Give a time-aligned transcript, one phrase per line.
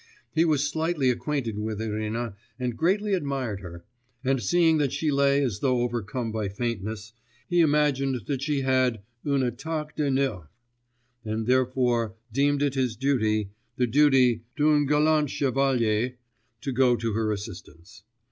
[0.33, 3.83] He was slightly acquainted with Irina, and greatly admired her,
[4.23, 7.13] and seeing that she lay as though overcome by faintness,
[7.47, 10.47] he imagined that she had 'une attaque de nerfs,'
[11.23, 16.15] and therefore deemed it his duty, the duty d'un galant chevalier,
[16.61, 18.01] to go to her assistance.